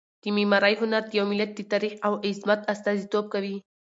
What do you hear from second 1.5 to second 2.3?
د تاریخ او